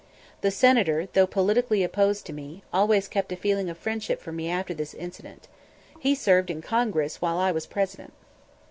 The 0.41 0.49
Senator, 0.49 1.09
though 1.13 1.27
politically 1.27 1.83
opposed 1.83 2.25
to 2.25 2.33
me, 2.33 2.63
always 2.73 3.07
kept 3.07 3.31
a 3.31 3.35
feeling 3.35 3.69
of 3.69 3.77
friendship 3.77 4.19
for 4.19 4.31
me 4.31 4.49
after 4.49 4.73
this 4.73 4.95
incident. 4.95 5.47
He 5.99 6.15
served 6.15 6.49
in 6.49 6.63
Congress 6.63 7.21
while 7.21 7.37
I 7.37 7.51
was 7.51 7.67
President. 7.67 8.11